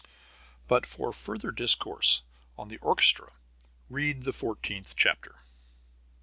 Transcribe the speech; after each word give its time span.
But 0.67 0.87
for 0.87 1.13
further 1.13 1.51
discourse 1.51 2.23
on 2.57 2.69
the 2.69 2.79
orchestra 2.79 3.33
read 3.87 4.23
the 4.23 4.33
fourteenth 4.33 4.95
chapter. 4.95 5.43